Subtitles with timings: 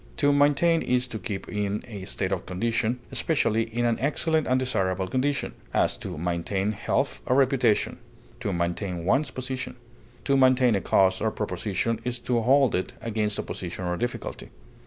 [0.17, 4.57] To maintain is to keep in a state or condition, especially in an excellent and
[4.57, 7.99] desirable condition; as, to maintain health or reputation;
[8.39, 9.75] to maintain one's position;
[10.23, 14.49] to maintain a cause or proposition is to hold it against opposition or difficulty.